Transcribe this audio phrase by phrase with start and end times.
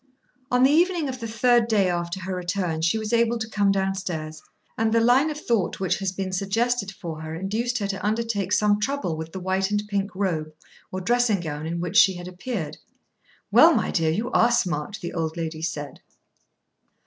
[0.49, 3.71] On the evening of the third day after her return she was able to come
[3.71, 4.41] down stairs
[4.75, 8.51] and the line of thought which has been suggested for her induced her to undertake
[8.51, 10.55] some trouble with the white and pink robe,
[10.91, 12.77] or dressing gown in which she had appeared.
[13.51, 15.99] "Well, my dear, you are smart," the old lady said.